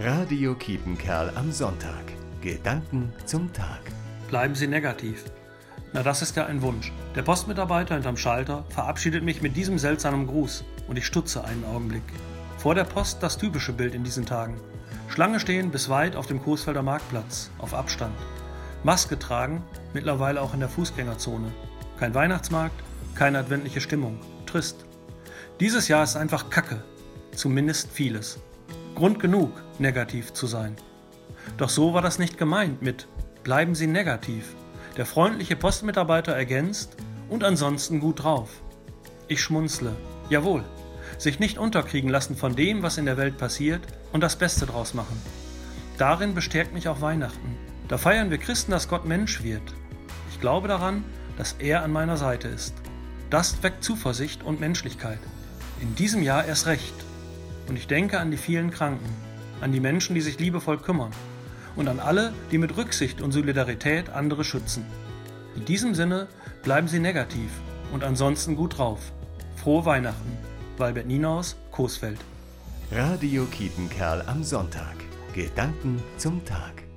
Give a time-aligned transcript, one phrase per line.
[0.00, 2.04] Radio Kiepenkerl am Sonntag.
[2.40, 3.80] Gedanken zum Tag.
[4.28, 5.24] Bleiben Sie negativ.
[5.92, 6.92] Na, das ist ja ein Wunsch.
[7.16, 12.04] Der Postmitarbeiter hinterm Schalter verabschiedet mich mit diesem seltsamen Gruß und ich stutze einen Augenblick.
[12.58, 14.60] Vor der Post das typische Bild in diesen Tagen.
[15.08, 18.14] Schlange stehen bis weit auf dem Coesfelder Marktplatz, auf Abstand.
[18.84, 21.50] Maske tragen, mittlerweile auch in der Fußgängerzone.
[21.98, 22.84] Kein Weihnachtsmarkt,
[23.16, 24.20] keine adventliche Stimmung.
[24.46, 24.86] Trist.
[25.58, 26.84] Dieses Jahr ist einfach Kacke.
[27.34, 28.38] Zumindest vieles.
[28.94, 30.76] Grund genug, negativ zu sein.
[31.56, 33.08] Doch so war das nicht gemeint mit
[33.44, 34.54] Bleiben Sie negativ.
[34.96, 36.96] Der freundliche Postmitarbeiter ergänzt
[37.28, 38.60] und ansonsten gut drauf.
[39.26, 39.96] Ich schmunzle.
[40.28, 40.64] Jawohl.
[41.16, 43.80] Sich nicht unterkriegen lassen von dem, was in der Welt passiert
[44.12, 45.20] und das Beste draus machen.
[45.96, 47.56] Darin bestärkt mich auch Weihnachten.
[47.88, 49.62] Da feiern wir Christen, dass Gott Mensch wird.
[50.30, 51.04] Ich glaube daran,
[51.38, 52.74] dass er an meiner Seite ist.
[53.30, 55.20] Das weckt Zuversicht und Menschlichkeit.
[55.80, 56.94] In diesem Jahr erst recht.
[57.68, 59.08] Und ich denke an die vielen Kranken,
[59.60, 61.12] an die Menschen, die sich liebevoll kümmern
[61.76, 64.84] und an alle, die mit Rücksicht und Solidarität andere schützen.
[65.56, 66.28] In diesem Sinne
[66.62, 67.50] bleiben Sie negativ
[67.92, 69.12] und ansonsten gut drauf.
[69.56, 70.36] Frohe Weihnachten.
[70.76, 72.18] Walbert Ninaus, Coesfeld.
[72.92, 74.94] Radio Kiepenkerl am Sonntag.
[75.34, 76.87] Gedanken zum Tag.